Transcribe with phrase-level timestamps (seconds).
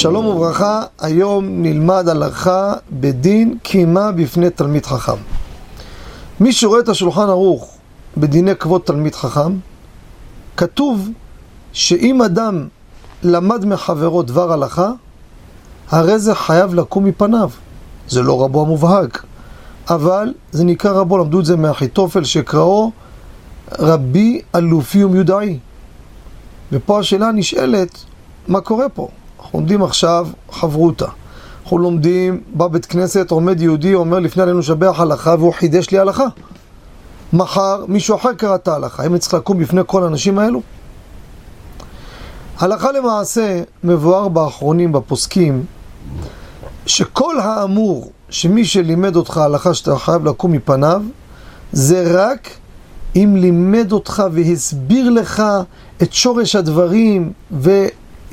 [0.00, 5.16] שלום וברכה, היום נלמד הלכה בדין קימה בפני תלמיד חכם.
[6.40, 7.78] מי שרואה את השולחן ערוך
[8.16, 9.56] בדיני כבוד תלמיד חכם,
[10.56, 11.08] כתוב
[11.72, 12.68] שאם אדם
[13.22, 14.90] למד מחברו דבר הלכה,
[15.90, 17.50] הרי זה חייב לקום מפניו.
[18.08, 19.24] זה לא רבו המובהק,
[19.90, 22.90] אבל זה נקרא רבו, למדו את זה מאחיתופל שקראו
[23.78, 25.58] רבי אלופי ומיודעי.
[26.72, 28.04] ופה השאלה נשאלת,
[28.48, 29.08] מה קורה פה?
[29.50, 31.06] אנחנו לומדים עכשיו חברותה.
[31.62, 36.24] אנחנו לומדים בבית כנסת, עומד יהודי, אומר לפני עלינו לשבח הלכה, והוא חידש לי הלכה.
[37.32, 40.62] מחר מישהו אחר קרא את ההלכה, האם אני צריך לקום בפני כל האנשים האלו?
[42.58, 45.64] הלכה למעשה מבואר באחרונים, בפוסקים,
[46.86, 51.02] שכל האמור שמי שלימד אותך הלכה שאתה חייב לקום מפניו,
[51.72, 52.48] זה רק
[53.16, 55.42] אם לימד אותך והסביר לך
[56.02, 57.32] את שורש הדברים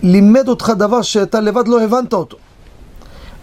[0.04, 2.38] ולימד אותך דבר שאתה לבד לא הבנת אותו.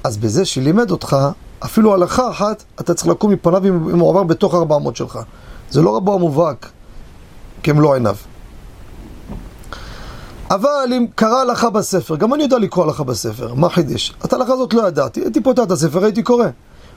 [0.05, 1.17] אז בזה שלימד אותך,
[1.65, 5.19] אפילו הלכה אחת, אתה צריך לקום מפניו אם הוא עבר בתוך ארבע אמות שלך.
[5.71, 6.71] זה לא רבו המובהק
[7.63, 8.17] כמלוא עיניו.
[10.51, 14.15] אבל אם קרא הלכה בספר, גם אני יודע לקרוא הלכה בספר, מה חידש?
[14.25, 16.47] את ההלכה הזאת לא ידעתי, הייתי פותח את הספר, הייתי קורא.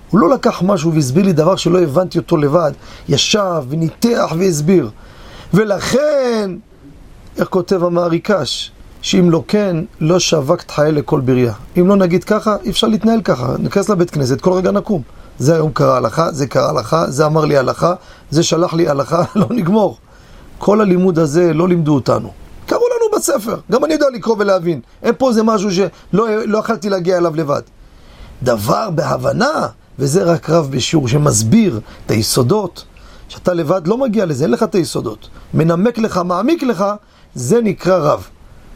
[0.09, 2.72] הוא לא לקח משהו והסביר לי דבר שלא הבנתי אותו לבד,
[3.09, 4.89] ישב וניתח והסביר.
[5.53, 6.52] ולכן,
[7.38, 8.72] איך כותב המעריקש?
[9.02, 11.53] שאם לא כן, לא שווקת חיה לכל בריאה.
[11.80, 13.56] אם לא נגיד ככה, אי אפשר להתנהל ככה.
[13.59, 15.02] ניכנס לבית כנסת, כל רגע נקום.
[15.40, 17.94] זה היום קרא הלכה, זה קרא הלכה, זה אמר לי הלכה,
[18.30, 19.98] זה שלח לי הלכה, לא נגמור.
[20.58, 22.31] כל הלימוד הזה לא לימדו אותנו.
[22.66, 24.81] קראו לנו בספר, גם אני יודע לקרוא ולהבין.
[25.03, 27.62] אין פה איזה משהו שלא לא יכלתי להגיע אליו לבד.
[28.44, 29.68] דבר בהבנה,
[30.00, 32.84] וזה רק רב בשיעור שמסביר את היסודות,
[33.30, 35.30] שאתה לבד לא מגיע לזה, אין לך את היסודות.
[35.53, 36.86] מנמק לך, מעמיק לך,
[37.36, 38.28] זה נקרא רב,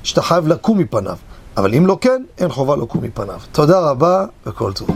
[0.04, 1.18] שאתה חייב לקום מפניו.
[1.58, 3.40] אבל אם לא כן, אין חובה לקום מפניו.
[3.52, 4.88] תודה רבה וכל טוב.